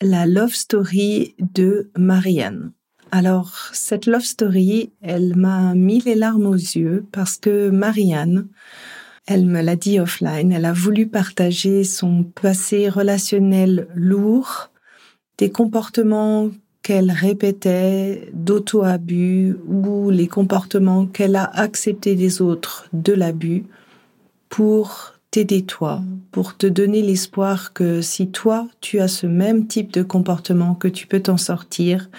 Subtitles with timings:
[0.00, 2.72] la love story de Marianne.
[3.12, 8.46] Alors, cette love story, elle m'a mis les larmes aux yeux parce que Marianne,
[9.26, 14.70] elle me l'a dit offline, elle a voulu partager son passé relationnel lourd,
[15.38, 16.50] des comportements
[16.82, 23.64] qu'elle répétait d'auto-abus ou les comportements qu'elle a acceptés des autres de l'abus
[24.48, 29.92] pour t'aider toi, pour te donner l'espoir que si toi, tu as ce même type
[29.92, 32.10] de comportement, que tu peux t'en sortir.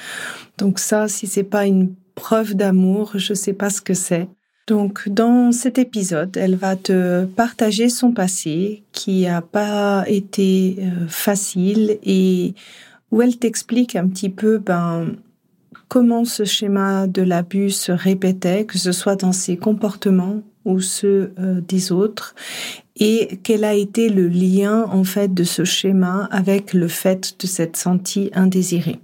[0.57, 4.27] Donc ça, si c'est pas une preuve d'amour, je sais pas ce que c'est.
[4.67, 11.07] Donc, dans cet épisode, elle va te partager son passé qui a pas été euh,
[11.07, 12.53] facile et
[13.11, 15.15] où elle t'explique un petit peu, ben,
[15.89, 21.33] comment ce schéma de l'abus se répétait, que ce soit dans ses comportements ou ceux
[21.39, 22.35] euh, des autres,
[22.97, 27.47] et quel a été le lien en fait de ce schéma avec le fait de
[27.47, 28.99] s'être senti indésirée?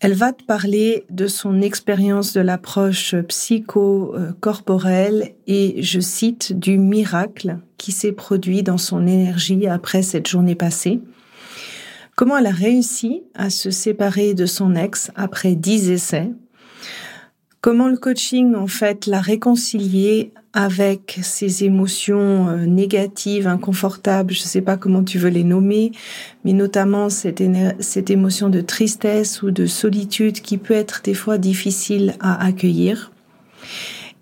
[0.00, 7.56] Elle va te parler de son expérience de l'approche psycho-corporelle et, je cite, du miracle
[7.78, 11.00] qui s'est produit dans son énergie après cette journée passée.
[12.14, 16.30] Comment elle a réussi à se séparer de son ex après dix essais?
[17.66, 24.46] Comment le coaching, en fait, l'a réconcilié avec ces émotions euh, négatives, inconfortables, je ne
[24.46, 25.90] sais pas comment tu veux les nommer,
[26.44, 27.42] mais notamment cette,
[27.80, 33.10] cette émotion de tristesse ou de solitude qui peut être des fois difficile à accueillir,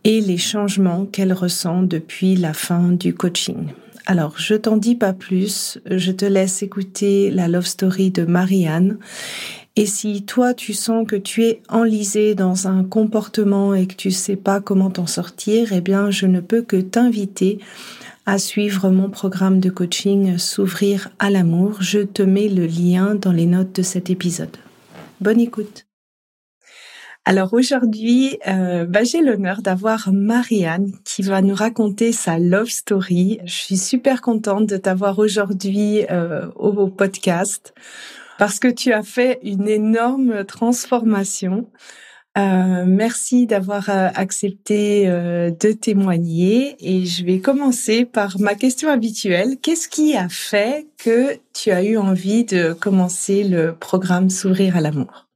[0.04, 3.74] et les changements qu'elle ressent depuis la fin du coaching.
[4.06, 8.98] Alors, je t'en dis pas plus, je te laisse écouter la love story de Marianne
[9.76, 14.12] et si toi, tu sens que tu es enlisé dans un comportement et que tu
[14.12, 17.58] sais pas comment t'en sortir, eh bien, je ne peux que t'inviter
[18.24, 21.82] à suivre mon programme de coaching S'ouvrir à l'amour.
[21.82, 24.56] Je te mets le lien dans les notes de cet épisode.
[25.20, 25.86] Bonne écoute.
[27.24, 33.40] Alors aujourd'hui, euh, bah, j'ai l'honneur d'avoir Marianne qui va nous raconter sa love story.
[33.44, 37.74] Je suis super contente de t'avoir aujourd'hui euh, au podcast
[38.38, 41.70] parce que tu as fait une énorme transformation.
[42.36, 48.88] Euh, merci d'avoir euh, accepté euh, de témoigner et je vais commencer par ma question
[48.88, 49.58] habituelle.
[49.62, 54.80] Qu'est-ce qui a fait que tu as eu envie de commencer le programme S'ouvrir à
[54.80, 55.28] l'amour?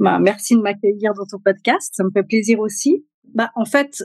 [0.00, 3.06] Bah, Merci de m'accueillir dans ton podcast, ça me fait plaisir aussi.
[3.32, 4.02] Bah, en fait,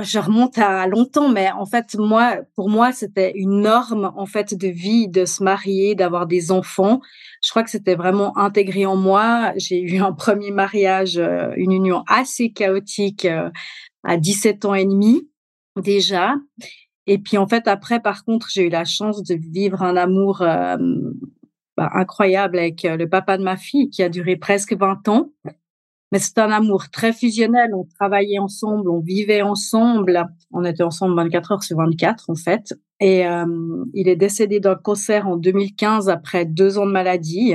[0.00, 4.54] je remonte à longtemps, mais en fait, moi, pour moi, c'était une norme en fait
[4.54, 7.00] de vie de se marier, d'avoir des enfants.
[7.42, 9.52] Je crois que c'était vraiment intégré en moi.
[9.56, 13.50] J'ai eu un premier mariage, euh, une union assez chaotique euh,
[14.04, 15.28] à 17 ans et demi
[15.80, 16.34] déjà.
[17.06, 20.42] Et puis en fait, après, par contre, j'ai eu la chance de vivre un amour
[20.42, 20.76] euh,
[21.76, 25.30] bah, incroyable avec le papa de ma fille qui a duré presque 20 ans.
[26.18, 27.70] C'est un amour très fusionnel.
[27.74, 30.24] On travaillait ensemble, on vivait ensemble.
[30.52, 32.74] On était ensemble 24 heures sur 24, en fait.
[33.00, 37.54] Et euh, il est décédé d'un cancer en 2015 après deux ans de maladie.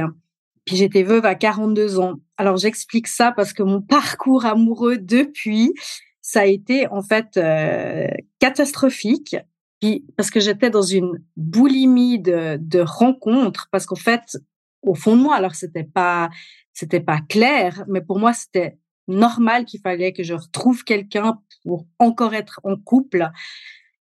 [0.66, 2.16] Puis j'étais veuve à 42 ans.
[2.38, 5.74] Alors j'explique ça parce que mon parcours amoureux depuis,
[6.22, 8.08] ça a été en fait euh,
[8.40, 9.36] catastrophique.
[9.80, 14.38] Puis parce que j'étais dans une boulimie de rencontres, parce qu'en fait,
[14.82, 16.30] au fond de moi, alors c'était pas
[16.74, 21.86] c'était pas clair, mais pour moi, c'était normal qu'il fallait que je retrouve quelqu'un pour
[22.00, 23.30] encore être en couple.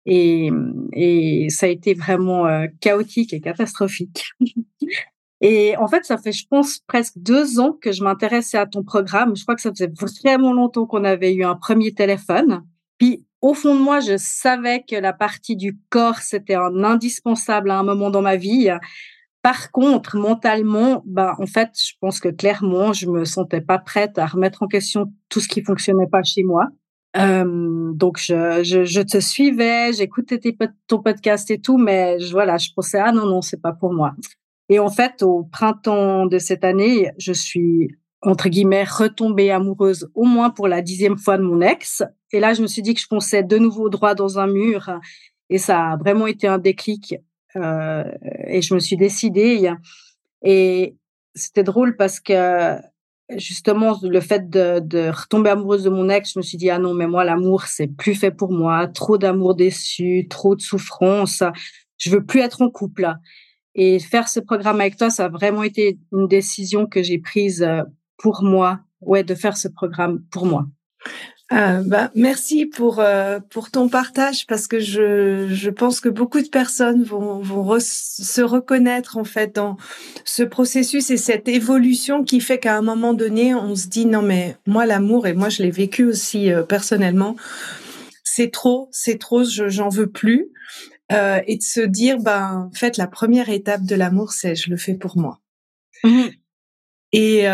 [0.04, 0.50] Et,
[0.92, 4.24] et ça a été vraiment euh, chaotique et catastrophique.
[5.40, 8.84] et en fait, ça fait, je pense, presque deux ans que je m'intéressais à ton
[8.84, 9.36] programme.
[9.36, 9.92] Je crois que ça faisait
[10.22, 12.64] vraiment longtemps qu'on avait eu un premier téléphone.
[12.98, 17.70] Puis, au fond de moi, je savais que la partie du corps, c'était un indispensable
[17.70, 18.70] à un moment dans ma vie.
[19.46, 24.18] Par contre, mentalement, bah, en fait, je pense que clairement, je me sentais pas prête
[24.18, 26.66] à remettre en question tout ce qui fonctionnait pas chez moi.
[27.14, 30.40] Donc je, je, te suivais, j'écoutais
[30.88, 33.92] ton podcast et tout, mais je, voilà, je pensais ah non non c'est pas pour
[33.92, 34.16] moi.
[34.68, 40.24] Et en fait au printemps de cette année, je suis entre guillemets retombée amoureuse au
[40.24, 42.02] moins pour la dixième fois de mon ex.
[42.32, 44.90] Et là je me suis dit que je fonçais de nouveau droit dans un mur
[45.50, 47.14] et ça a vraiment été un déclic.
[47.56, 49.72] Et je me suis décidée
[50.42, 50.96] et
[51.34, 52.76] c'était drôle parce que
[53.36, 56.78] justement le fait de, de, retomber amoureuse de mon ex, je me suis dit ah
[56.78, 61.42] non mais moi l'amour c'est plus fait pour moi, trop d'amour déçu, trop de souffrance,
[61.98, 63.12] je veux plus être en couple.
[63.74, 67.62] Et faire ce programme avec toi, ça a vraiment été une décision que j'ai prise
[67.62, 67.82] euh,
[68.16, 70.66] pour moi, ouais, de faire ce programme pour moi.
[71.52, 76.40] Euh, bah, merci pour euh, pour ton partage parce que je je pense que beaucoup
[76.40, 79.76] de personnes vont vont se reconnaître en fait dans
[80.24, 84.22] ce processus et cette évolution qui fait qu'à un moment donné on se dit non
[84.22, 87.36] mais moi l'amour et moi je l'ai vécu aussi euh, personnellement
[88.24, 90.48] c'est trop c'est trop j'en veux plus.
[91.12, 94.68] Euh, et de se dire ben en fait la première étape de l'amour c'est je
[94.68, 95.38] le fais pour moi.
[96.02, 96.24] Mmh.
[97.12, 97.46] Et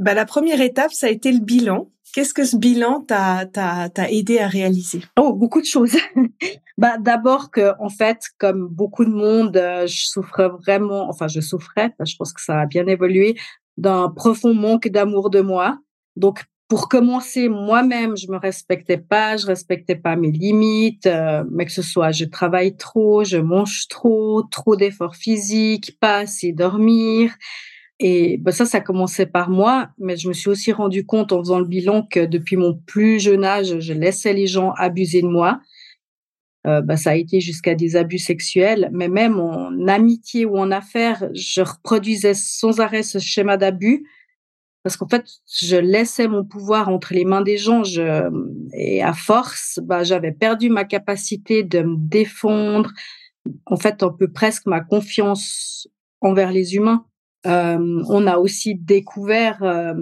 [0.00, 4.38] bah, la première étape ça a été le bilan Qu'est-ce que ce bilan t'a aidé
[4.38, 5.02] à réaliser?
[5.16, 5.96] Oh, beaucoup de choses.
[6.78, 11.40] bah d'abord que en fait, comme beaucoup de monde, euh, je souffrais vraiment, enfin je
[11.40, 13.36] souffrais, je pense que ça a bien évolué,
[13.76, 15.78] d'un profond manque d'amour de moi.
[16.16, 21.64] Donc pour commencer, moi-même, je me respectais pas, je respectais pas mes limites, euh, mais
[21.64, 27.32] que ce soit je travaille trop, je mange trop, trop d'efforts physiques, pas assez dormir,
[28.02, 31.40] et bah ça, ça commençait par moi, mais je me suis aussi rendu compte en
[31.40, 35.26] faisant le bilan que depuis mon plus jeune âge, je laissais les gens abuser de
[35.26, 35.60] moi.
[36.66, 40.70] Euh, bah, ça a été jusqu'à des abus sexuels, mais même en amitié ou en
[40.70, 44.06] affaires, je reproduisais sans arrêt ce schéma d'abus
[44.82, 48.30] parce qu'en fait, je laissais mon pouvoir entre les mains des gens je,
[48.72, 52.90] et à force, bah, j'avais perdu ma capacité de me défendre,
[53.66, 55.86] en fait, un peu presque ma confiance
[56.22, 57.04] envers les humains.
[57.44, 59.94] On a aussi découvert, euh,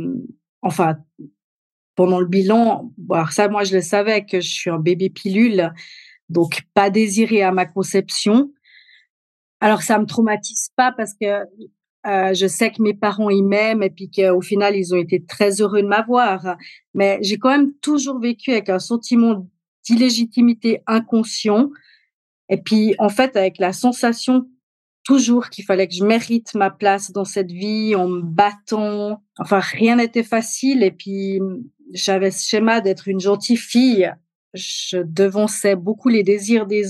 [0.63, 0.97] enfin,
[1.95, 5.73] pendant le bilan, alors ça, moi, je le savais que je suis un bébé pilule,
[6.29, 8.53] donc pas désiré à ma conception.
[9.61, 11.45] Alors ça me traumatise pas parce que
[12.05, 15.61] je sais que mes parents ils m'aiment et puis qu'au final ils ont été très
[15.61, 16.57] heureux de m'avoir.
[16.95, 19.49] Mais j'ai quand même toujours vécu avec un sentiment
[19.85, 21.71] d'illégitimité inconscient.
[22.49, 24.47] Et puis en fait avec la sensation
[25.09, 29.23] toujours qu'il fallait que je mérite ma place dans cette vie en me battant.
[29.39, 30.83] Enfin, rien n'était facile.
[30.83, 31.41] Et puis,
[31.95, 34.13] j'avais ce schéma d'être une gentille fille.
[34.53, 36.85] Je devançais beaucoup les désirs des,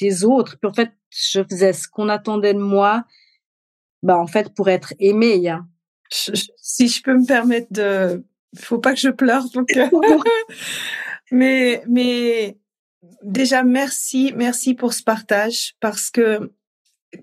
[0.00, 0.58] des autres.
[0.58, 3.04] Puis en fait, je faisais ce qu'on attendait de moi,
[4.02, 5.48] bah, en fait, pour être aimée.
[5.48, 5.68] Hein.
[6.10, 8.24] si je peux me permettre de,
[8.58, 9.70] faut pas que je pleure, donc.
[11.30, 12.58] mais, mais
[13.22, 16.50] déjà, merci, merci pour ce partage parce que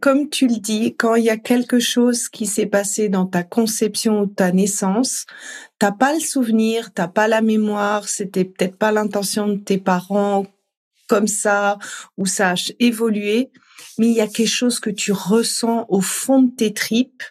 [0.01, 3.43] comme tu le dis, quand il y a quelque chose qui s'est passé dans ta
[3.43, 5.25] conception ou ta naissance,
[5.79, 10.45] t'as pas le souvenir, t'as pas la mémoire, c'était peut-être pas l'intention de tes parents
[11.07, 11.77] comme ça,
[12.17, 13.49] ou ça a évolué,
[13.97, 17.23] mais il y a quelque chose que tu ressens au fond de tes tripes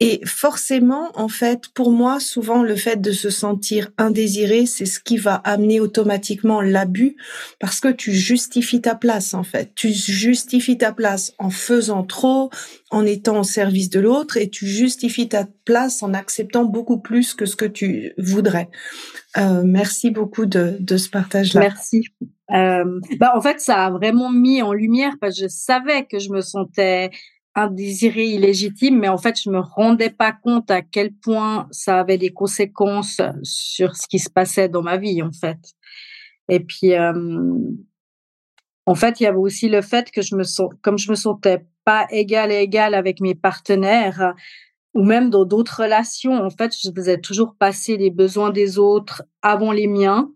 [0.00, 5.00] et forcément, en fait, pour moi, souvent, le fait de se sentir indésiré, c'est ce
[5.00, 7.16] qui va amener automatiquement l'abus
[7.58, 9.72] parce que tu justifies ta place, en fait.
[9.74, 12.50] Tu justifies ta place en faisant trop,
[12.90, 17.34] en étant au service de l'autre et tu justifies ta place en acceptant beaucoup plus
[17.34, 18.68] que ce que tu voudrais.
[19.36, 21.60] Euh, merci beaucoup de, de ce partage-là.
[21.60, 22.04] Merci.
[22.50, 26.20] Euh, bah, en fait, ça a vraiment mis en lumière parce que je savais que
[26.20, 27.10] je me sentais
[27.58, 32.00] un désiré illégitime, mais en fait, je me rendais pas compte à quel point ça
[32.00, 35.58] avait des conséquences sur ce qui se passait dans ma vie, en fait.
[36.48, 37.12] Et puis, euh,
[38.86, 41.16] en fait, il y avait aussi le fait que je me sens, comme je me
[41.16, 44.34] sentais pas égale et égale avec mes partenaires,
[44.94, 49.22] ou même dans d'autres relations, en fait, je faisais toujours passer les besoins des autres
[49.42, 50.30] avant les miens.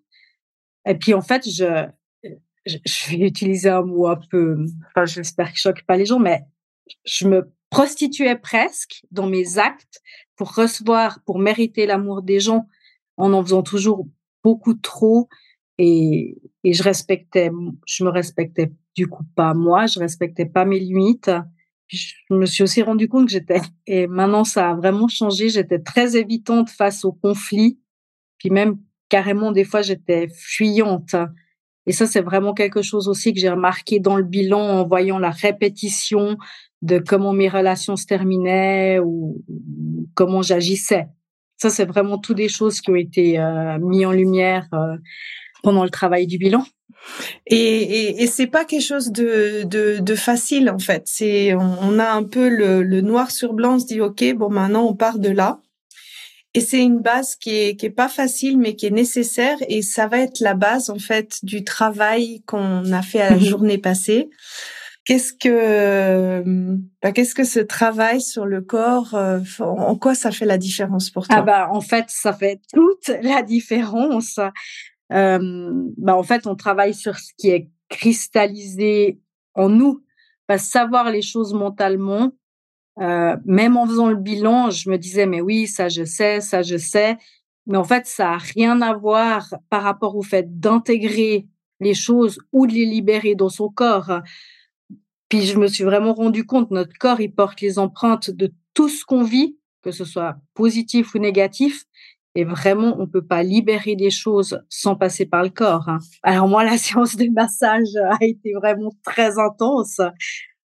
[0.86, 1.86] Et puis, en fait, je,
[2.66, 4.56] je, vais utiliser un mot un peu,
[4.88, 6.44] enfin, j'espère que je choque pas les gens, mais
[7.04, 10.00] je me prostituais presque dans mes actes
[10.36, 12.66] pour recevoir, pour mériter l'amour des gens
[13.16, 14.06] en en faisant toujours
[14.42, 15.28] beaucoup trop
[15.78, 17.50] et, je respectais,
[17.86, 21.30] je me respectais du coup pas moi, je respectais pas mes limites.
[21.88, 25.78] Je me suis aussi rendu compte que j'étais, et maintenant ça a vraiment changé, j'étais
[25.78, 27.78] très évitante face aux conflits,
[28.38, 28.78] puis même
[29.10, 31.14] carrément des fois j'étais fuyante.
[31.86, 35.18] Et ça, c'est vraiment quelque chose aussi que j'ai remarqué dans le bilan en voyant
[35.18, 36.36] la répétition
[36.80, 39.42] de comment mes relations se terminaient ou
[40.14, 41.06] comment j'agissais.
[41.56, 44.96] Ça, c'est vraiment toutes des choses qui ont été euh, mis en lumière euh,
[45.62, 46.64] pendant le travail du bilan.
[47.46, 51.02] Et, et, et c'est pas quelque chose de facile en fait.
[51.06, 53.74] C'est on, a un peu le, le, noir sur blanc.
[53.74, 55.60] On se dit ok, bon maintenant on part de là.
[56.54, 59.80] Et c'est une base qui est qui est pas facile mais qui est nécessaire et
[59.80, 63.42] ça va être la base en fait du travail qu'on a fait à la mhm.
[63.42, 64.28] journée passée.
[65.04, 66.44] Qu'est-ce que
[67.02, 71.10] bah, qu'est-ce que ce travail sur le corps euh, en quoi ça fait la différence
[71.10, 71.38] pour toi?
[71.38, 74.38] Ah bah en fait ça fait toute la différence
[75.12, 79.20] euh, bah, en fait, on travaille sur ce qui est cristallisé
[79.54, 80.02] en nous.
[80.48, 82.32] Bah, savoir les choses mentalement,
[83.00, 86.62] euh, même en faisant le bilan, je me disais, mais oui, ça je sais, ça
[86.62, 87.16] je sais.
[87.66, 91.46] Mais en fait, ça a rien à voir par rapport au fait d'intégrer
[91.80, 94.20] les choses ou de les libérer dans son corps.
[95.28, 98.88] Puis je me suis vraiment rendu compte, notre corps, il porte les empreintes de tout
[98.88, 101.84] ce qu'on vit, que ce soit positif ou négatif.
[102.34, 105.88] Et vraiment, on peut pas libérer des choses sans passer par le corps.
[105.88, 105.98] Hein.
[106.22, 110.00] Alors moi, la séance de massage a été vraiment très intense.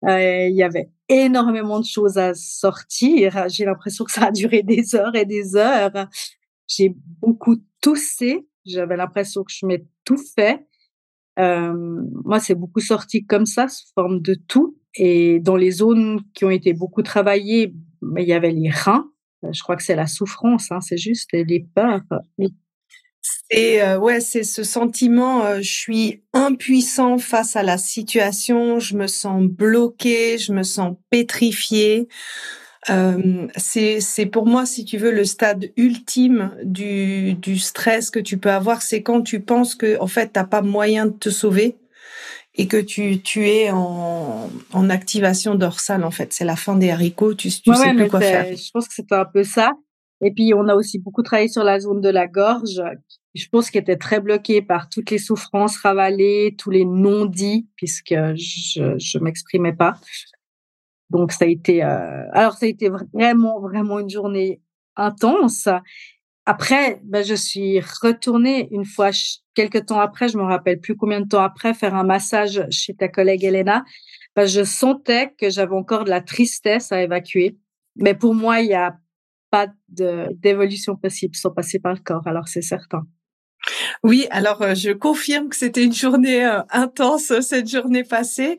[0.05, 3.47] Euh, il y avait énormément de choses à sortir.
[3.49, 6.07] J'ai l'impression que ça a duré des heures et des heures.
[6.67, 8.47] J'ai beaucoup toussé.
[8.65, 9.65] J'avais l'impression que je
[10.17, 10.65] fait.
[11.39, 11.73] Euh,
[12.25, 14.77] moi, c'est beaucoup sorti comme ça, sous forme de tout.
[14.95, 17.73] Et dans les zones qui ont été beaucoup travaillées,
[18.17, 19.11] il y avait les reins
[19.51, 22.01] je crois que c'est la souffrance, hein, c'est juste les peurs.
[23.53, 28.95] Et euh, ouais, c'est ce sentiment, euh, je suis impuissant face à la situation, je
[28.95, 32.07] me sens bloqué, je me sens pétrifié.
[32.89, 38.19] Euh, c'est c'est pour moi, si tu veux, le stade ultime du du stress que
[38.19, 41.29] tu peux avoir, c'est quand tu penses que en fait t'as pas moyen de te
[41.29, 41.75] sauver
[42.55, 46.33] et que tu, tu es en, en activation dorsale, en fait.
[46.33, 48.45] C'est la fin des haricots, tu, tu sais plus quoi faire.
[48.45, 49.71] Je pense que c'était un peu ça.
[50.23, 52.81] Et puis, on a aussi beaucoup travaillé sur la zone de la gorge.
[53.33, 58.13] Je pense qu'elle était très bloquée par toutes les souffrances ravalées, tous les non-dits, puisque
[58.13, 59.95] je, je m'exprimais pas.
[61.09, 62.23] Donc, ça a été, euh...
[62.33, 64.61] alors, ça a été vraiment, vraiment une journée
[64.95, 65.67] intense.
[66.45, 69.11] Après, ben, je suis retournée une fois,
[69.53, 72.93] quelques temps après, je me rappelle plus combien de temps après, faire un massage chez
[72.93, 73.83] ta collègue Elena.
[74.35, 77.57] Ben, je sentais que j'avais encore de la tristesse à évacuer.
[77.95, 78.97] Mais pour moi, il n'y a
[79.51, 83.05] pas d'évolution possible sans passer par le corps, alors c'est certain.
[84.03, 88.57] Oui, alors euh, je confirme que c'était une journée euh, intense cette journée passée.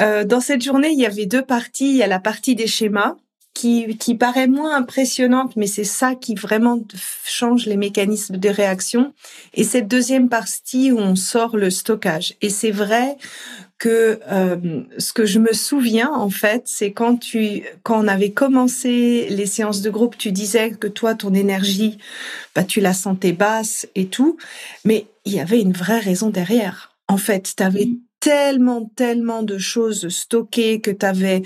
[0.00, 1.90] Euh, dans cette journée, il y avait deux parties.
[1.90, 3.16] Il y a la partie des schémas
[3.58, 6.80] qui, qui paraît moins impressionnante, mais c'est ça qui vraiment
[7.24, 9.12] change les mécanismes de réaction.
[9.52, 12.36] Et cette deuxième partie où on sort le stockage.
[12.40, 13.16] Et c'est vrai
[13.78, 18.30] que euh, ce que je me souviens en fait, c'est quand tu quand on avait
[18.30, 21.98] commencé les séances de groupe, tu disais que toi ton énergie,
[22.54, 24.36] bah tu la sentais basse et tout,
[24.84, 26.92] mais il y avait une vraie raison derrière.
[27.08, 27.96] En fait, tu avais mmh.
[28.20, 31.42] tellement tellement de choses stockées que tu avais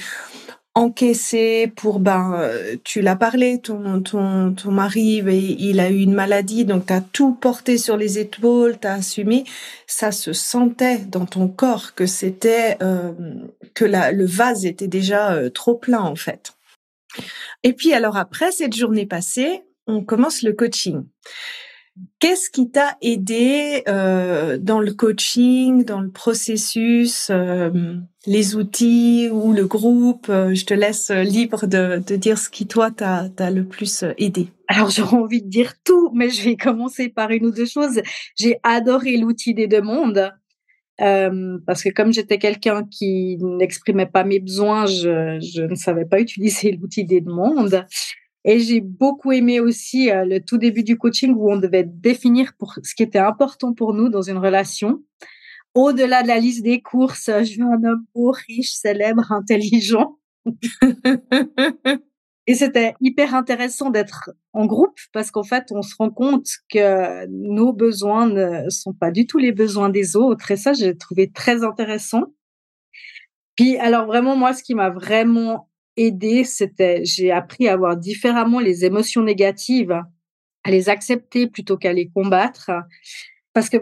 [0.74, 5.22] encaissé pour ben euh, tu l'as parlé ton ton ton mari
[5.58, 8.94] il a eu une maladie donc tu as tout porté sur les épaules tu as
[8.94, 9.44] assumé.
[9.86, 13.12] Ça se sentait dans ton corps que c'était euh,
[13.74, 16.54] que la, le vase était déjà euh, trop plein en fait.
[17.62, 21.04] Et puis alors après cette journée passée on commence le coaching
[22.20, 27.96] Qu'est-ce qui t'a aidé euh, dans le coaching, dans le processus, euh,
[28.26, 30.28] les outils ou le groupe?
[30.30, 34.48] Euh, Je te laisse libre de, dire ce qui, toi, t'a le plus aidé.
[34.68, 38.00] Alors, j'aurais envie de dire tout, mais je vais commencer par une ou deux choses.
[38.36, 40.32] J'ai adoré l'outil des demandes.
[40.96, 46.20] Parce que comme j'étais quelqu'un qui n'exprimait pas mes besoins, je, je ne savais pas
[46.20, 47.84] utiliser l'outil des demandes.
[48.44, 52.54] Et j'ai beaucoup aimé aussi euh, le tout début du coaching où on devait définir
[52.58, 55.02] pour ce qui était important pour nous dans une relation.
[55.74, 60.18] Au-delà de la liste des courses, euh, je veux un homme beau, riche, célèbre, intelligent.
[62.48, 67.26] Et c'était hyper intéressant d'être en groupe parce qu'en fait, on se rend compte que
[67.28, 70.50] nos besoins ne sont pas du tout les besoins des autres.
[70.50, 72.24] Et ça, j'ai trouvé très intéressant.
[73.54, 78.60] Puis, alors vraiment, moi, ce qui m'a vraiment aider, c'était, j'ai appris à voir différemment
[78.60, 79.92] les émotions négatives,
[80.64, 82.70] à les accepter plutôt qu'à les combattre.
[83.52, 83.78] Parce que,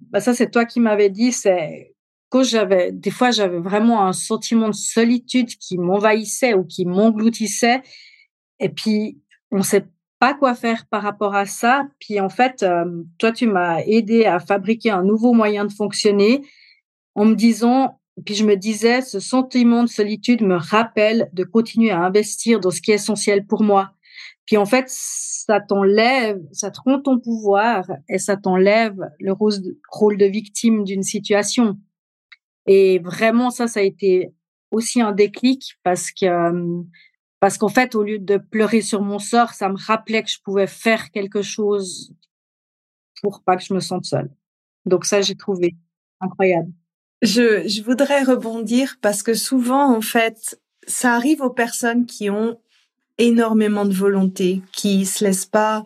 [0.00, 1.94] bah ça, c'est toi qui m'avais dit, c'est
[2.28, 7.82] quand j'avais, des fois, j'avais vraiment un sentiment de solitude qui m'envahissait ou qui m'engloutissait.
[8.58, 9.18] Et puis,
[9.50, 9.84] on sait
[10.18, 11.86] pas quoi faire par rapport à ça.
[11.98, 12.84] Puis, en fait, euh,
[13.18, 16.40] toi, tu m'as aidé à fabriquer un nouveau moyen de fonctionner
[17.14, 21.90] en me disant, puis je me disais, ce sentiment de solitude me rappelle de continuer
[21.90, 23.92] à investir dans ce qui est essentiel pour moi.
[24.46, 29.32] Puis en fait, ça t'enlève, ça te rend ton pouvoir et ça t'enlève le
[29.88, 31.78] rôle de victime d'une situation.
[32.66, 34.34] Et vraiment, ça, ça a été
[34.70, 36.82] aussi un déclic parce que euh,
[37.40, 40.38] parce qu'en fait, au lieu de pleurer sur mon sort, ça me rappelait que je
[40.44, 42.14] pouvais faire quelque chose
[43.20, 44.30] pour pas que je me sente seule.
[44.84, 45.74] Donc ça, j'ai trouvé
[46.20, 46.72] incroyable.
[47.22, 52.58] Je, voudrais rebondir parce que souvent, en fait, ça arrive aux personnes qui ont
[53.18, 55.84] énormément de volonté, qui se laissent pas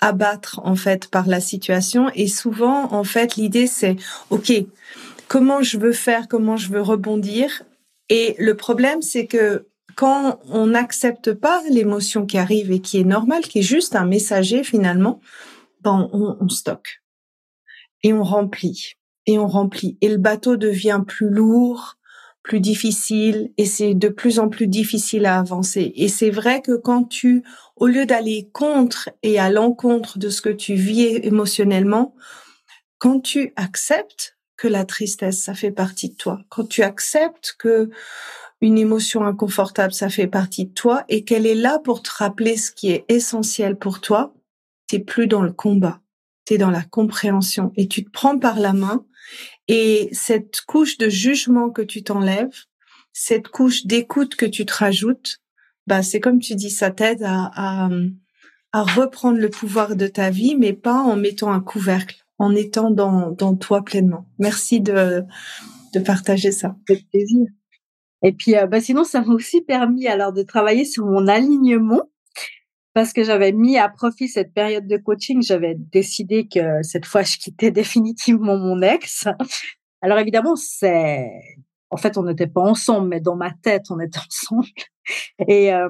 [0.00, 2.10] abattre en fait par la situation.
[2.14, 3.96] Et souvent en fait l'idée c'est
[4.30, 4.52] OK
[5.26, 7.64] comment je veux faire comment je veux rebondir?
[8.08, 9.66] Et le problème c'est que
[9.96, 14.06] quand on n'accepte pas l'émotion qui arrive et qui est normale qui est juste un
[14.06, 15.20] messager finalement
[15.80, 17.02] ben on, on stocke
[18.04, 18.97] et on remplit
[19.28, 21.98] et on remplit et le bateau devient plus lourd
[22.48, 25.92] plus difficile et c'est de plus en plus difficile à avancer.
[25.96, 27.44] Et c'est vrai que quand tu,
[27.76, 32.14] au lieu d'aller contre et à l'encontre de ce que tu vis émotionnellement,
[32.96, 37.90] quand tu acceptes que la tristesse, ça fait partie de toi, quand tu acceptes que
[38.62, 42.56] une émotion inconfortable, ça fait partie de toi et qu'elle est là pour te rappeler
[42.56, 44.34] ce qui est essentiel pour toi,
[44.86, 46.00] t'es plus dans le combat,
[46.46, 49.04] t'es dans la compréhension et tu te prends par la main
[49.68, 52.64] et cette couche de jugement que tu t'enlèves,
[53.12, 55.38] cette couche d'écoute que tu te rajoutes,
[55.86, 57.88] bah c'est comme tu dis, ça t'aide à, à,
[58.72, 62.90] à, reprendre le pouvoir de ta vie, mais pas en mettant un couvercle, en étant
[62.90, 64.26] dans, dans toi pleinement.
[64.38, 65.22] Merci de,
[65.94, 66.76] de partager ça.
[66.88, 67.46] Avec plaisir.
[68.22, 72.10] Et puis, euh, bah, sinon, ça m'a aussi permis alors de travailler sur mon alignement
[72.98, 77.22] parce que j'avais mis à profit cette période de coaching, j'avais décidé que cette fois,
[77.22, 79.28] je quittais définitivement mon ex.
[80.02, 81.30] Alors évidemment, c'est,
[81.90, 84.66] en fait, on n'était pas ensemble, mais dans ma tête, on était ensemble.
[85.46, 85.88] Et euh,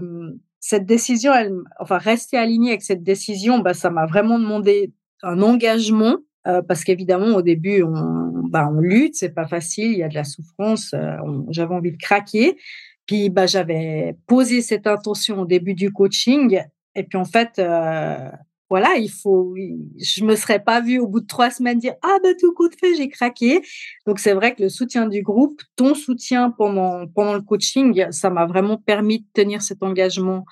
[0.60, 1.32] cette décision,
[1.80, 6.18] enfin, rester alignée avec cette décision, bah, ça m'a vraiment demandé un engagement.
[6.46, 10.10] Euh, parce qu'évidemment, au début, on, bah, on lutte, c'est pas facile, il y a
[10.10, 11.16] de la souffrance, euh,
[11.48, 12.58] j'avais envie de craquer.
[13.06, 16.60] Puis, bah, j'avais posé cette intention au début du coaching
[16.98, 18.30] et puis en fait, euh,
[18.70, 19.54] voilà, il faut.
[19.96, 22.68] Je me serais pas vue au bout de trois semaines dire ah bah tout coup
[22.68, 23.62] de fait j'ai craqué.
[24.06, 28.30] Donc c'est vrai que le soutien du groupe, ton soutien pendant pendant le coaching, ça
[28.30, 30.44] m'a vraiment permis de tenir cet engagement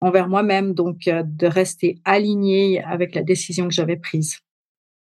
[0.00, 4.38] envers moi-même, donc euh, de rester alignée avec la décision que j'avais prise.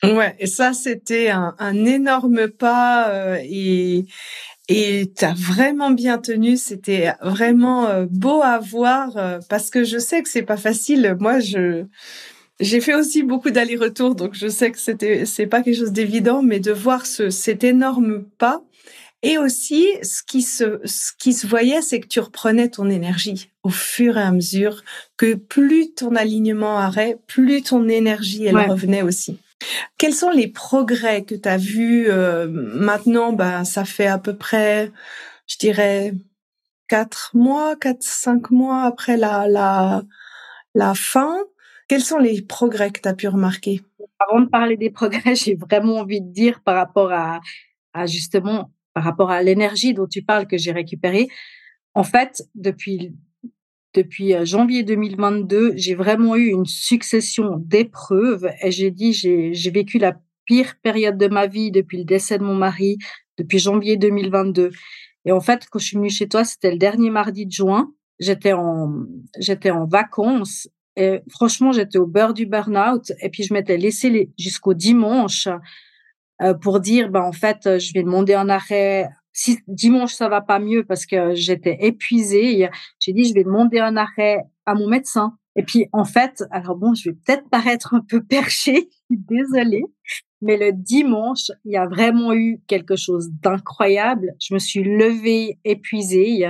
[0.01, 4.05] Ouais, et ça c'était un, énorme pas euh, et
[4.71, 9.83] et tu as vraiment bien tenu, c'était vraiment euh, beau à voir euh, parce que
[9.83, 11.17] je sais que c'est pas facile.
[11.19, 11.85] Moi, je
[12.59, 16.43] j'ai fait aussi beaucoup d'allers-retours, donc je sais que c'était c'est pas quelque chose d'évident,
[16.43, 18.61] mais de voir ce cet énorme pas
[19.23, 23.49] et aussi ce qui se ce qui se voyait, c'est que tu reprenais ton énergie
[23.63, 24.83] au fur et à mesure
[25.17, 29.39] que plus ton alignement arrêt, plus ton énergie elle revenait aussi.
[29.97, 33.33] Quels sont les progrès que tu as vus euh, maintenant?
[33.33, 34.91] Ben, Ça fait à peu près,
[35.47, 36.13] je dirais,
[36.87, 40.03] quatre mois, quatre, cinq mois après la, la,
[40.75, 41.37] la fin.
[41.87, 43.81] Quels sont les progrès que tu as pu remarquer?
[44.19, 47.39] Avant de parler des progrès, j'ai vraiment envie de dire par rapport à,
[47.93, 51.29] à justement, par rapport à l'énergie dont tu parles que j'ai récupérée.
[51.95, 53.13] En fait, depuis
[53.93, 59.97] depuis euh, janvier 2022, j'ai vraiment eu une succession d'épreuves et j'ai dit, j'ai vécu
[59.97, 62.97] la pire période de ma vie depuis le décès de mon mari,
[63.37, 64.71] depuis janvier 2022.
[65.25, 67.91] Et en fait, quand je suis venue chez toi, c'était le dernier mardi de juin.
[68.19, 69.05] J'étais en,
[69.39, 73.13] j'étais en vacances et franchement, j'étais au beurre du burn-out.
[73.21, 75.47] Et puis, je m'étais laissé jusqu'au dimanche
[76.41, 80.41] euh, pour dire, ben, en fait, je vais demander un arrêt si dimanche ça va
[80.41, 84.87] pas mieux parce que j'étais épuisée, j'ai dit je vais demander un arrêt à mon
[84.87, 85.37] médecin.
[85.55, 89.83] Et puis en fait, alors bon, je vais peut-être paraître un peu perché, désolée,
[90.41, 94.35] mais le dimanche, il y a vraiment eu quelque chose d'incroyable.
[94.39, 96.49] Je me suis levée épuisée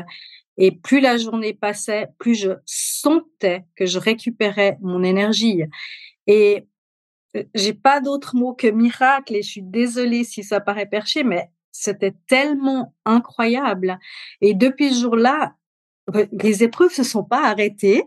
[0.58, 5.64] et plus la journée passait, plus je sentais que je récupérais mon énergie.
[6.28, 6.68] Et
[7.36, 11.24] euh, j'ai pas d'autre mot que miracle et je suis désolée si ça paraît perché,
[11.24, 14.00] mais c'était tellement incroyable.
[14.42, 15.56] Et depuis ce jour-là,
[16.32, 18.04] les épreuves se sont pas arrêtées,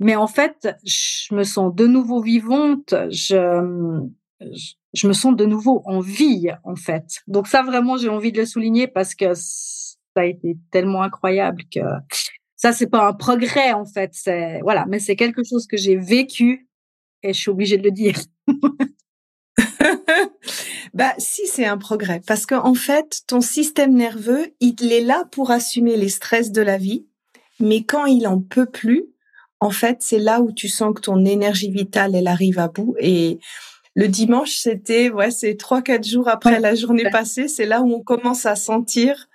[0.00, 2.94] mais en fait, je me sens de nouveau vivante.
[3.10, 4.00] Je,
[4.92, 7.20] je me sens de nouveau en vie, en fait.
[7.26, 11.62] Donc ça, vraiment, j'ai envie de le souligner parce que ça a été tellement incroyable
[11.72, 11.80] que
[12.56, 14.12] ça, c'est pas un progrès, en fait.
[14.62, 16.68] Voilà, mais c'est quelque chose que j'ai vécu
[17.22, 18.16] et je suis obligée de le dire.
[20.94, 25.24] bah si c'est un progrès parce qu'en en fait ton système nerveux il est là
[25.30, 27.06] pour assumer les stress de la vie
[27.60, 29.14] mais quand il en peut plus
[29.64, 32.96] en fait, c'est là où tu sens que ton énergie vitale, elle arrive à bout.
[32.98, 33.38] Et
[33.94, 37.90] le dimanche, c'était, ouais, c'est trois, quatre jours après la journée passée, c'est là où
[37.94, 39.28] on commence à sentir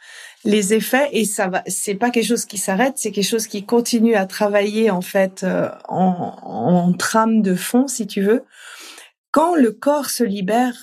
[0.46, 3.66] les effets et ça va, c'est pas quelque chose qui s'arrête, c'est quelque chose qui
[3.66, 8.44] continue à travailler, en fait, euh, en, en trame de fond, si tu veux.
[9.32, 10.76] Quand le corps se libère,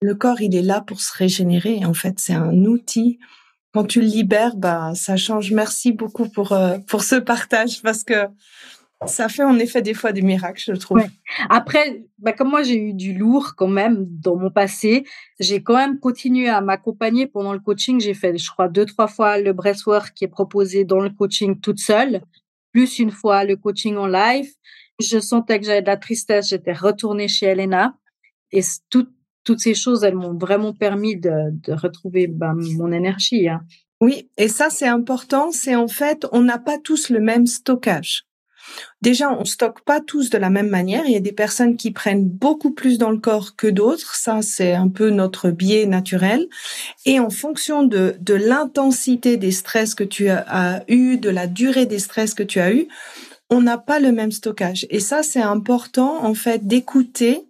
[0.00, 1.84] le corps, il est là pour se régénérer.
[1.84, 3.18] En fait, c'est un outil
[3.76, 5.52] quand tu le libères, bah, ça change.
[5.52, 8.14] Merci beaucoup pour, euh, pour ce partage parce que
[9.04, 11.02] ça fait en effet des fois des miracles, je trouve.
[11.50, 15.04] Après, bah, comme moi, j'ai eu du lourd quand même dans mon passé,
[15.38, 18.00] j'ai quand même continué à m'accompagner pendant le coaching.
[18.00, 21.60] J'ai fait, je crois, deux, trois fois le breathwork qui est proposé dans le coaching
[21.60, 22.22] toute seule,
[22.72, 24.48] plus une fois le coaching en live.
[24.98, 26.48] Je sentais que j'avais de la tristesse.
[26.48, 27.94] J'étais retournée chez Elena
[28.52, 29.06] et tout,
[29.46, 33.48] toutes ces choses, elles m'ont vraiment permis de, retrouver ben, mon énergie.
[33.48, 33.62] Hein.
[34.02, 38.24] Oui, et ça c'est important, c'est en fait, on n'a pas tous le même stockage.
[39.00, 41.04] Déjà, on stocke pas tous de la même manière.
[41.06, 44.16] Il y a des personnes qui prennent beaucoup plus dans le corps que d'autres.
[44.16, 46.48] Ça, c'est un peu notre biais naturel.
[47.04, 51.46] Et en fonction de, de l'intensité des stress que tu as, as eu, de la
[51.46, 52.88] durée des stress que tu as eu,
[53.50, 54.86] on n'a pas le même stockage.
[54.90, 57.45] Et ça, c'est important, en fait, d'écouter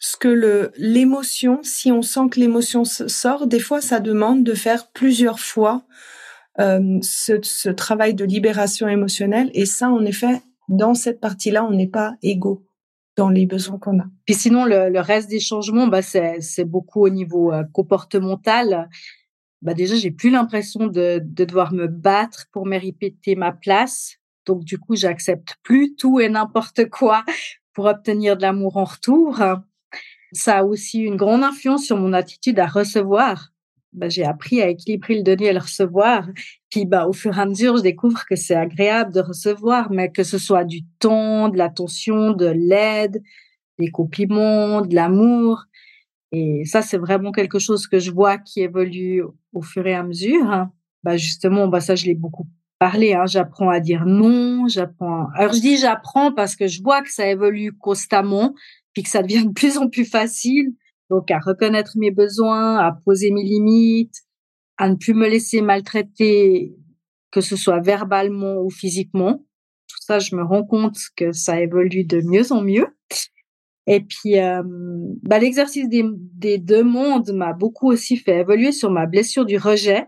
[0.00, 4.54] ce que le l'émotion, si on sent que l'émotion sort, des fois ça demande de
[4.54, 5.84] faire plusieurs fois
[6.58, 9.50] euh, ce, ce, travail de libération émotionnelle.
[9.54, 12.66] Et ça, en effet, dans cette partie-là, on n'est pas égaux
[13.16, 14.06] dans les besoins qu'on a.
[14.26, 18.88] Puis sinon, le, le reste des changements, bah, c'est beaucoup au niveau euh, comportemental.
[19.62, 24.16] Bah déjà, j'ai plus l'impression de, de devoir me battre pour mériter ma place.
[24.46, 27.24] Donc du coup, j'accepte plus tout et n'importe quoi
[27.74, 29.40] pour obtenir de l'amour en retour.
[30.32, 33.50] Ça a aussi une grande influence sur mon attitude à recevoir.
[33.92, 36.28] Bah, j'ai appris à équilibrer le donner et le recevoir.
[36.70, 40.12] Puis bah, au fur et à mesure, je découvre que c'est agréable de recevoir, mais
[40.12, 43.20] que ce soit du temps, de l'attention, de l'aide,
[43.78, 45.64] des compliments, de l'amour.
[46.32, 50.04] Et ça, c'est vraiment quelque chose que je vois qui évolue au fur et à
[50.04, 50.68] mesure.
[51.02, 52.46] Bah, justement, bah, ça, je l'ai beaucoup
[52.78, 53.14] parlé.
[53.14, 53.26] Hein.
[53.26, 55.28] J'apprends à dire non, j'apprends.
[55.34, 58.54] Alors, je dis j'apprends parce que je vois que ça évolue constamment
[58.92, 60.74] puis que ça devient de plus en plus facile.
[61.10, 64.14] Donc, à reconnaître mes besoins, à poser mes limites,
[64.78, 66.74] à ne plus me laisser maltraiter,
[67.30, 69.44] que ce soit verbalement ou physiquement.
[69.88, 72.86] Tout ça, je me rends compte que ça évolue de mieux en mieux.
[73.86, 74.62] Et puis, euh,
[75.22, 80.06] bah, l'exercice des, des demandes m'a beaucoup aussi fait évoluer sur ma blessure du rejet.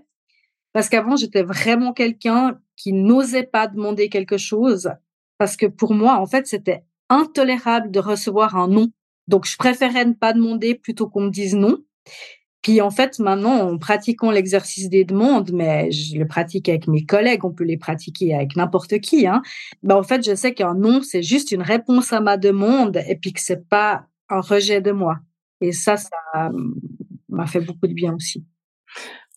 [0.73, 4.91] Parce qu'avant, j'étais vraiment quelqu'un qui n'osait pas demander quelque chose.
[5.37, 8.89] Parce que pour moi, en fait, c'était intolérable de recevoir un non.
[9.29, 11.79] Donc, je préférais ne pas demander plutôt qu'on me dise non.
[12.63, 17.05] Puis en fait, maintenant, en pratiquant l'exercice des demandes, mais je le pratique avec mes
[17.05, 19.27] collègues, on peut les pratiquer avec n'importe qui.
[19.83, 23.17] Ben en fait, je sais qu'un non, c'est juste une réponse à ma demande et
[23.17, 25.19] puis que c'est pas un rejet de moi.
[25.61, 26.51] Et ça, ça
[27.29, 28.45] m'a fait beaucoup de bien aussi.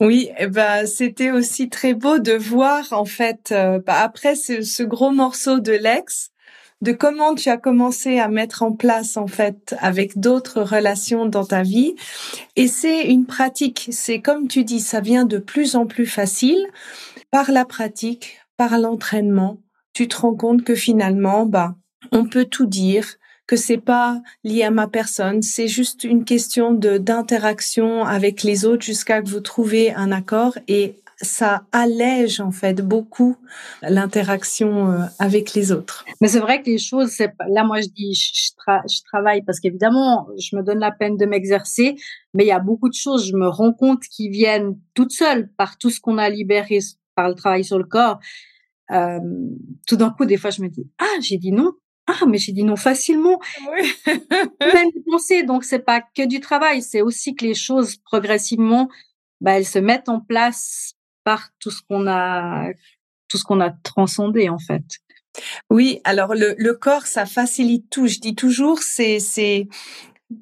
[0.02, 4.84] Oui, eh ben c'était aussi très beau de voir en fait euh, bah, après ce,
[4.84, 6.32] gros morceau de l'ex,
[6.82, 11.46] de comment tu as commencé à mettre en place en fait avec d'autres relations dans
[11.46, 11.96] ta vie.
[12.56, 13.88] Et c'est une pratique.
[13.92, 16.68] C'est comme tu dis, ça vient de plus en plus facile
[17.32, 19.62] par la pratique, par l'entraînement.
[19.94, 21.76] Tu te rends compte que finalement, bah,
[22.12, 26.74] on peut tout dire, que c'est pas lié à ma personne, c'est juste une question
[26.74, 32.52] de d'interaction avec les autres jusqu'à que vous trouvez un accord et ça allège en
[32.52, 33.38] fait beaucoup
[33.82, 36.06] l'interaction euh, avec les autres.
[36.22, 38.52] Mais c'est vrai que les choses, c'est là moi je dis je,
[38.88, 41.96] je travaille parce qu'évidemment je me donne la peine de m'exercer,
[42.34, 45.50] mais il y a beaucoup de choses, je me rends compte qui viennent toutes seules
[45.58, 46.80] par tout ce qu'on a libéré
[47.16, 48.20] par le travail sur le corps.
[48.92, 49.20] Euh,
[49.88, 51.72] tout d'un coup, des fois, je me dis ah j'ai dit non,
[52.08, 53.40] ah mais j'ai dit non facilement.
[53.72, 53.94] Oui.
[54.60, 58.90] Même penser, donc c'est pas que du travail, c'est aussi que les choses progressivement,
[59.42, 60.95] bah, elles se mettent en place
[61.26, 62.70] par tout ce qu'on a,
[63.28, 64.84] tout ce qu'on a transcendé en fait.
[65.70, 68.08] Oui, alors le, le corps, ça facilite tout.
[68.08, 69.68] Je dis toujours, c'est, c'est,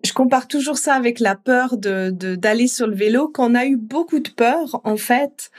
[0.06, 3.28] je compare toujours ça avec la peur de, d'aller sur le vélo.
[3.28, 5.50] Quand on a eu beaucoup de peur, en fait,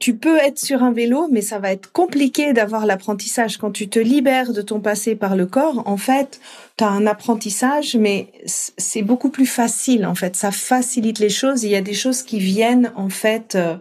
[0.00, 3.58] tu peux être sur un vélo, mais ça va être compliqué d'avoir l'apprentissage.
[3.58, 6.40] Quand tu te libères de ton passé par le corps, en fait,
[6.78, 10.36] tu as un apprentissage, mais c'est beaucoup plus facile, en fait.
[10.36, 11.64] Ça facilite les choses.
[11.64, 13.76] Il y a des choses qui viennent, en fait, euh,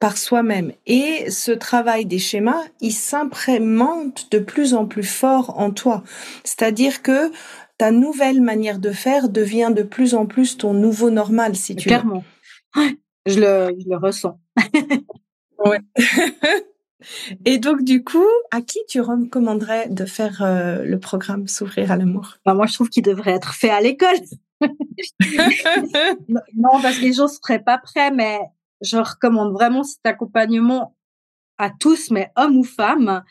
[0.00, 0.72] par soi-même.
[0.86, 6.02] Et ce travail des schémas, il s'imprémente de plus en plus fort en toi.
[6.42, 7.30] C'est-à-dire que
[7.78, 11.88] ta nouvelle manière de faire devient de plus en plus ton nouveau normal, si tu
[11.88, 12.24] Clairement.
[13.24, 14.36] je le, je le ressens.
[15.58, 15.80] Ouais.
[17.44, 21.96] Et donc, du coup, à qui tu recommanderais de faire euh, le programme S'ouvrir à
[21.96, 22.36] l'amour?
[22.44, 24.16] Bah, Moi, je trouve qu'il devrait être fait à l'école.
[24.60, 28.38] non, parce que les gens ne seraient pas prêts, mais
[28.80, 30.96] je recommande vraiment cet accompagnement
[31.58, 33.22] à tous, mais hommes ou femmes,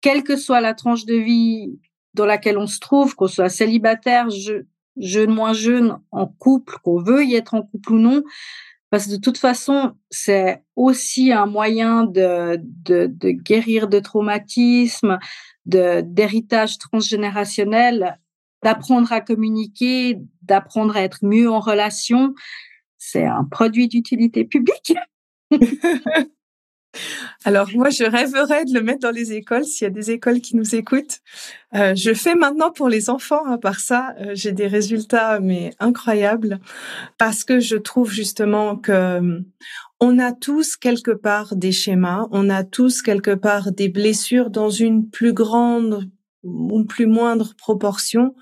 [0.00, 1.78] quelle que soit la tranche de vie
[2.14, 4.28] dans laquelle on se trouve, qu'on soit célibataire,
[4.96, 8.22] jeune, moins jeune, en couple, qu'on veuille être en couple ou non,
[8.90, 15.18] parce que de toute façon, c'est aussi un moyen de, de, de guérir de traumatismes,
[15.64, 18.18] d'héritage transgénérationnel,
[18.62, 22.34] d'apprendre à communiquer, d'apprendre à être mieux en relation.
[22.98, 24.94] C'est un produit d'utilité publique.
[27.44, 30.40] Alors moi, je rêverais de le mettre dans les écoles s'il y a des écoles
[30.40, 31.20] qui nous écoutent.
[31.74, 33.44] Euh, je fais maintenant pour les enfants.
[33.46, 36.60] À part ça, euh, j'ai des résultats mais incroyables
[37.18, 39.40] parce que je trouve justement que euh,
[40.00, 44.70] on a tous quelque part des schémas, on a tous quelque part des blessures dans
[44.70, 46.10] une plus grande
[46.42, 48.34] ou plus moindre proportion.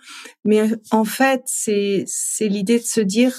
[0.45, 3.35] Mais en fait, c'est c'est l'idée de se dire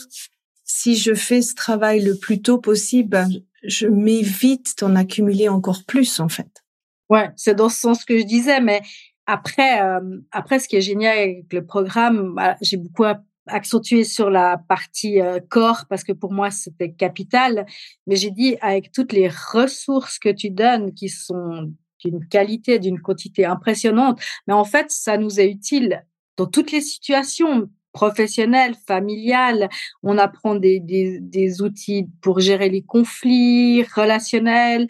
[0.64, 3.30] si je fais ce travail le plus tôt possible, ben,
[3.68, 6.64] je m'évite d'en accumuler encore plus, en fait.
[7.10, 8.82] Ouais, c'est dans ce sens que je disais, mais
[9.28, 13.06] après, euh, après, ce qui est génial avec le programme, bah, j'ai beaucoup
[13.48, 17.66] accentué sur la partie euh, corps parce que pour moi c'était capital.
[18.08, 21.72] Mais j'ai dit avec toutes les ressources que tu donnes qui sont
[22.04, 26.06] d'une qualité, d'une quantité impressionnante, mais en fait ça nous est utile
[26.38, 29.70] dans toutes les situations professionnel, familial.
[30.04, 34.88] On apprend des, des, outils pour gérer les conflits relationnels.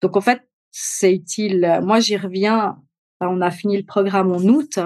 [0.00, 0.40] Donc, en fait,
[0.72, 1.80] c'est utile.
[1.82, 2.78] Moi, j'y reviens.
[3.20, 4.78] On a fini le programme en août,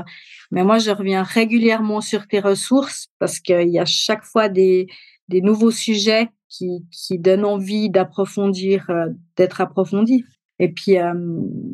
[0.51, 4.87] mais moi, je reviens régulièrement sur tes ressources parce qu'il y a chaque fois des,
[5.29, 10.25] des nouveaux sujets qui, qui donnent envie d'approfondir, euh, d'être approfondis.
[10.59, 11.13] Et puis, euh,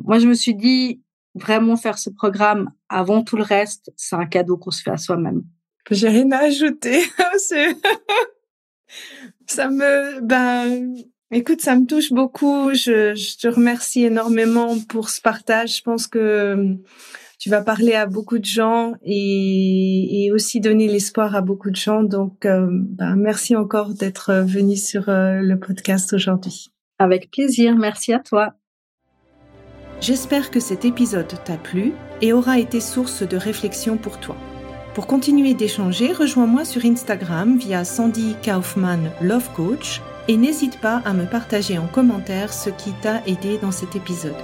[0.04, 1.00] moi, je me suis dit,
[1.36, 4.96] vraiment faire ce programme avant tout le reste, c'est un cadeau qu'on se fait à
[4.96, 5.44] soi-même.
[5.90, 7.02] J'ai rien à ajouter.
[9.46, 10.94] ça me, ben,
[11.30, 12.74] écoute, ça me touche beaucoup.
[12.74, 15.78] Je, je, te remercie énormément pour ce partage.
[15.78, 16.78] Je pense que hum,
[17.38, 21.76] tu vas parler à beaucoup de gens et, et aussi donner l'espoir à beaucoup de
[21.76, 22.02] gens.
[22.02, 26.70] Donc, ben, merci encore d'être venu sur euh, le podcast aujourd'hui.
[26.98, 27.76] Avec plaisir.
[27.76, 28.54] Merci à toi.
[30.00, 34.36] J'espère que cet épisode t'a plu et aura été source de réflexion pour toi.
[34.98, 41.12] Pour continuer d'échanger, rejoins-moi sur Instagram via Sandy Kaufman Love Coach et n'hésite pas à
[41.12, 44.34] me partager en commentaire ce qui t'a aidé dans cet épisode.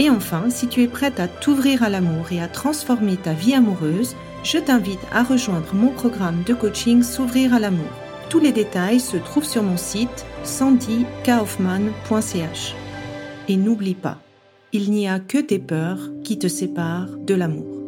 [0.00, 3.54] Et enfin, si tu es prête à t'ouvrir à l'amour et à transformer ta vie
[3.54, 7.86] amoureuse, je t'invite à rejoindre mon programme de coaching S'ouvrir à l'amour.
[8.28, 12.74] Tous les détails se trouvent sur mon site sandykaufman.ch.
[13.46, 14.18] Et n'oublie pas,
[14.72, 17.79] il n'y a que tes peurs qui te séparent de l'amour.